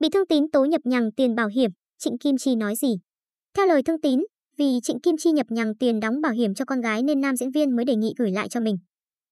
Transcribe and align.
Bị 0.00 0.08
Thương 0.08 0.26
Tín 0.26 0.50
tố 0.50 0.64
nhập 0.64 0.80
nhằng 0.84 1.12
tiền 1.12 1.34
bảo 1.34 1.48
hiểm, 1.48 1.70
Trịnh 1.98 2.18
Kim 2.18 2.36
Chi 2.38 2.56
nói 2.56 2.76
gì? 2.76 2.98
Theo 3.56 3.66
lời 3.66 3.82
Thương 3.82 4.00
Tín, 4.00 4.20
vì 4.58 4.78
Trịnh 4.82 5.00
Kim 5.00 5.16
Chi 5.18 5.30
nhập 5.30 5.46
nhằng 5.50 5.76
tiền 5.76 6.00
đóng 6.00 6.20
bảo 6.20 6.32
hiểm 6.32 6.54
cho 6.54 6.64
con 6.64 6.80
gái 6.80 7.02
nên 7.02 7.20
nam 7.20 7.36
diễn 7.36 7.50
viên 7.50 7.76
mới 7.76 7.84
đề 7.84 7.96
nghị 7.96 8.14
gửi 8.18 8.30
lại 8.30 8.48
cho 8.48 8.60
mình. 8.60 8.76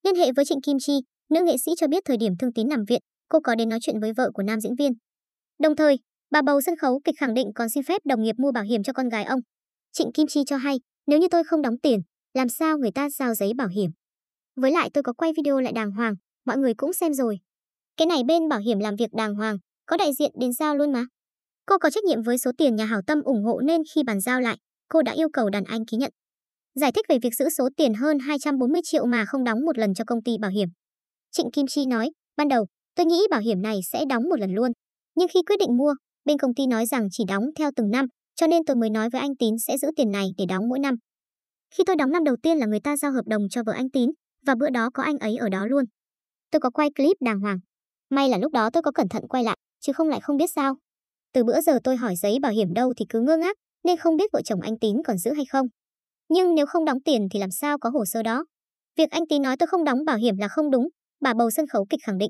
Liên 0.03 0.15
hệ 0.15 0.31
với 0.35 0.45
Trịnh 0.45 0.61
Kim 0.61 0.77
Chi, 0.79 0.93
nữ 1.29 1.43
nghệ 1.45 1.55
sĩ 1.65 1.71
cho 1.77 1.87
biết 1.87 2.03
thời 2.05 2.17
điểm 2.17 2.33
Thương 2.39 2.53
Tín 2.53 2.67
nằm 2.69 2.85
viện, 2.87 3.01
cô 3.29 3.39
có 3.43 3.55
đến 3.55 3.69
nói 3.69 3.79
chuyện 3.81 3.99
với 3.99 4.13
vợ 4.17 4.31
của 4.33 4.43
nam 4.43 4.59
diễn 4.59 4.75
viên. 4.75 4.91
Đồng 5.59 5.75
thời, 5.75 5.99
bà 6.31 6.41
bầu 6.41 6.61
sân 6.61 6.75
khấu 6.75 7.01
kịch 7.03 7.15
khẳng 7.19 7.33
định 7.33 7.47
còn 7.55 7.69
xin 7.69 7.83
phép 7.83 8.01
đồng 8.05 8.23
nghiệp 8.23 8.35
mua 8.37 8.51
bảo 8.51 8.63
hiểm 8.63 8.83
cho 8.83 8.93
con 8.93 9.09
gái 9.09 9.23
ông. 9.23 9.39
Trịnh 9.91 10.11
Kim 10.11 10.27
Chi 10.27 10.41
cho 10.47 10.57
hay, 10.57 10.79
nếu 11.07 11.19
như 11.19 11.27
tôi 11.31 11.43
không 11.43 11.61
đóng 11.61 11.77
tiền, 11.83 11.99
làm 12.33 12.49
sao 12.49 12.77
người 12.77 12.91
ta 12.91 13.09
giao 13.09 13.35
giấy 13.35 13.51
bảo 13.57 13.67
hiểm? 13.67 13.89
Với 14.55 14.71
lại 14.71 14.89
tôi 14.93 15.03
có 15.03 15.13
quay 15.13 15.31
video 15.37 15.59
lại 15.59 15.73
đàng 15.73 15.91
hoàng, 15.91 16.13
mọi 16.45 16.57
người 16.57 16.73
cũng 16.73 16.93
xem 16.93 17.13
rồi. 17.13 17.39
Cái 17.97 18.05
này 18.05 18.23
bên 18.27 18.49
bảo 18.49 18.59
hiểm 18.59 18.79
làm 18.79 18.95
việc 18.95 19.09
đàng 19.13 19.35
hoàng, 19.35 19.57
có 19.87 19.97
đại 19.97 20.11
diện 20.19 20.31
đến 20.39 20.53
giao 20.53 20.75
luôn 20.75 20.91
mà. 20.91 21.05
Cô 21.65 21.77
có 21.77 21.89
trách 21.89 22.03
nhiệm 22.03 22.21
với 22.21 22.37
số 22.37 22.51
tiền 22.57 22.75
nhà 22.75 22.85
hảo 22.85 23.01
tâm 23.07 23.21
ủng 23.21 23.43
hộ 23.43 23.59
nên 23.59 23.81
khi 23.93 24.03
bàn 24.03 24.19
giao 24.19 24.41
lại, 24.41 24.57
cô 24.89 25.01
đã 25.01 25.11
yêu 25.11 25.27
cầu 25.33 25.49
đàn 25.49 25.63
anh 25.63 25.85
ký 25.85 25.97
nhận. 25.97 26.11
Giải 26.75 26.91
thích 26.91 27.05
về 27.09 27.17
việc 27.21 27.35
giữ 27.35 27.49
số 27.49 27.69
tiền 27.77 27.93
hơn 27.93 28.19
240 28.19 28.81
triệu 28.83 29.05
mà 29.05 29.25
không 29.25 29.43
đóng 29.43 29.65
một 29.65 29.77
lần 29.77 29.93
cho 29.93 30.03
công 30.07 30.23
ty 30.23 30.31
bảo 30.41 30.51
hiểm. 30.51 30.69
Trịnh 31.31 31.51
Kim 31.51 31.67
Chi 31.67 31.85
nói, 31.85 32.09
ban 32.37 32.47
đầu, 32.47 32.65
tôi 32.95 33.05
nghĩ 33.05 33.19
bảo 33.31 33.39
hiểm 33.39 33.61
này 33.61 33.79
sẽ 33.91 34.05
đóng 34.09 34.23
một 34.29 34.39
lần 34.39 34.51
luôn. 34.53 34.71
Nhưng 35.15 35.27
khi 35.33 35.39
quyết 35.47 35.59
định 35.59 35.77
mua, 35.77 35.93
bên 36.25 36.37
công 36.37 36.53
ty 36.55 36.67
nói 36.67 36.85
rằng 36.85 37.07
chỉ 37.11 37.23
đóng 37.27 37.43
theo 37.57 37.71
từng 37.75 37.91
năm, 37.91 38.05
cho 38.35 38.47
nên 38.47 38.65
tôi 38.65 38.75
mới 38.75 38.89
nói 38.89 39.09
với 39.09 39.21
anh 39.21 39.35
Tín 39.39 39.55
sẽ 39.67 39.77
giữ 39.77 39.87
tiền 39.95 40.11
này 40.11 40.27
để 40.37 40.45
đóng 40.45 40.69
mỗi 40.69 40.79
năm. 40.79 40.95
Khi 41.75 41.83
tôi 41.87 41.95
đóng 41.95 42.11
năm 42.11 42.23
đầu 42.23 42.35
tiên 42.43 42.57
là 42.57 42.65
người 42.65 42.79
ta 42.79 42.97
giao 42.97 43.11
hợp 43.11 43.25
đồng 43.25 43.41
cho 43.49 43.63
vợ 43.65 43.73
anh 43.73 43.89
Tín, 43.89 44.09
và 44.45 44.55
bữa 44.59 44.69
đó 44.69 44.89
có 44.93 45.03
anh 45.03 45.17
ấy 45.17 45.37
ở 45.37 45.49
đó 45.49 45.65
luôn. 45.65 45.85
Tôi 46.51 46.59
có 46.59 46.69
quay 46.69 46.89
clip 46.95 47.17
đàng 47.21 47.39
hoàng. 47.39 47.59
May 48.09 48.29
là 48.29 48.37
lúc 48.37 48.51
đó 48.51 48.69
tôi 48.73 48.83
có 48.83 48.91
cẩn 48.91 49.09
thận 49.09 49.23
quay 49.29 49.43
lại, 49.43 49.57
chứ 49.87 49.93
không 49.93 50.09
lại 50.09 50.19
không 50.21 50.37
biết 50.37 50.49
sao. 50.55 50.75
Từ 51.33 51.43
bữa 51.43 51.61
giờ 51.61 51.79
tôi 51.83 51.95
hỏi 51.95 52.15
giấy 52.15 52.37
bảo 52.41 52.51
hiểm 52.51 52.73
đâu 52.73 52.93
thì 52.97 53.05
cứ 53.09 53.21
ngơ 53.21 53.37
ngác, 53.37 53.57
nên 53.83 53.97
không 53.97 54.17
biết 54.17 54.31
vợ 54.33 54.41
chồng 54.45 54.61
anh 54.61 54.79
Tín 54.79 54.95
còn 55.05 55.17
giữ 55.17 55.33
hay 55.33 55.45
không. 55.45 55.67
Nhưng 56.29 56.55
nếu 56.55 56.65
không 56.65 56.85
đóng 56.85 57.01
tiền 57.05 57.27
thì 57.31 57.39
làm 57.39 57.51
sao 57.51 57.77
có 57.77 57.89
hồ 57.89 58.05
sơ 58.05 58.23
đó? 58.23 58.45
Việc 58.97 59.11
anh 59.11 59.27
Tín 59.29 59.41
nói 59.41 59.57
tôi 59.57 59.67
không 59.67 59.83
đóng 59.83 60.05
bảo 60.05 60.17
hiểm 60.17 60.37
là 60.37 60.47
không 60.47 60.71
đúng, 60.71 60.89
bà 61.21 61.33
bầu 61.33 61.51
sân 61.51 61.67
khấu 61.67 61.85
kịch 61.89 61.99
khẳng 62.03 62.17
định. 62.17 62.29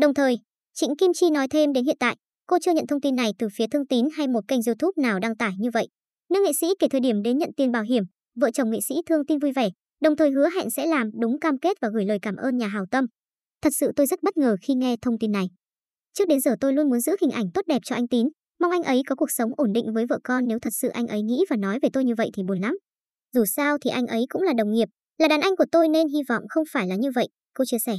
Đồng 0.00 0.14
thời, 0.14 0.38
Trịnh 0.74 0.96
Kim 0.96 1.12
Chi 1.14 1.30
nói 1.30 1.48
thêm 1.48 1.72
đến 1.72 1.84
hiện 1.84 1.96
tại, 2.00 2.16
cô 2.46 2.58
chưa 2.62 2.72
nhận 2.72 2.86
thông 2.86 3.00
tin 3.00 3.16
này 3.16 3.30
từ 3.38 3.48
phía 3.54 3.66
Thương 3.66 3.86
Tín 3.86 4.08
hay 4.16 4.28
một 4.28 4.48
kênh 4.48 4.60
YouTube 4.66 5.02
nào 5.02 5.18
đăng 5.18 5.36
tải 5.36 5.52
như 5.58 5.70
vậy. 5.70 5.88
Nữ 6.30 6.42
nghệ 6.44 6.52
sĩ 6.60 6.66
kể 6.78 6.88
thời 6.88 7.00
điểm 7.00 7.22
đến 7.22 7.38
nhận 7.38 7.50
tiền 7.56 7.72
bảo 7.72 7.82
hiểm, 7.82 8.04
vợ 8.40 8.50
chồng 8.50 8.70
nghệ 8.70 8.78
sĩ 8.88 8.94
Thương 9.06 9.26
tin 9.26 9.38
vui 9.38 9.52
vẻ, 9.52 9.68
đồng 10.00 10.16
thời 10.16 10.30
hứa 10.30 10.48
hẹn 10.54 10.70
sẽ 10.70 10.86
làm 10.86 11.10
đúng 11.20 11.40
cam 11.40 11.58
kết 11.58 11.76
và 11.80 11.88
gửi 11.94 12.04
lời 12.04 12.18
cảm 12.22 12.36
ơn 12.36 12.56
nhà 12.56 12.66
hào 12.66 12.84
tâm. 12.90 13.06
Thật 13.62 13.70
sự 13.78 13.92
tôi 13.96 14.06
rất 14.06 14.22
bất 14.22 14.36
ngờ 14.36 14.56
khi 14.62 14.74
nghe 14.74 14.96
thông 15.02 15.18
tin 15.18 15.32
này. 15.32 15.48
Trước 16.18 16.28
đến 16.28 16.40
giờ 16.40 16.56
tôi 16.60 16.72
luôn 16.72 16.90
muốn 16.90 17.00
giữ 17.00 17.16
hình 17.20 17.30
ảnh 17.30 17.50
tốt 17.54 17.62
đẹp 17.66 17.78
cho 17.84 17.96
anh 17.96 18.08
Tín, 18.08 18.28
mong 18.60 18.70
anh 18.70 18.82
ấy 18.82 19.02
có 19.06 19.14
cuộc 19.14 19.30
sống 19.30 19.50
ổn 19.56 19.72
định 19.72 19.92
với 19.94 20.06
vợ 20.06 20.18
con 20.24 20.44
nếu 20.48 20.58
thật 20.58 20.72
sự 20.72 20.88
anh 20.88 21.06
ấy 21.06 21.22
nghĩ 21.22 21.44
và 21.50 21.56
nói 21.56 21.78
về 21.82 21.88
tôi 21.92 22.04
như 22.04 22.14
vậy 22.14 22.30
thì 22.34 22.42
buồn 22.42 22.60
lắm. 22.60 22.78
Dù 23.32 23.44
sao 23.44 23.78
thì 23.78 23.90
anh 23.90 24.06
ấy 24.06 24.26
cũng 24.28 24.42
là 24.42 24.52
đồng 24.58 24.70
nghiệp, 24.70 24.88
là 25.18 25.28
đàn 25.28 25.40
anh 25.40 25.56
của 25.56 25.64
tôi 25.72 25.88
nên 25.88 26.08
hy 26.08 26.22
vọng 26.28 26.42
không 26.48 26.64
phải 26.72 26.86
là 26.86 26.96
như 26.96 27.10
vậy, 27.14 27.28
cô 27.54 27.64
chia 27.64 27.78
sẻ. 27.78 27.98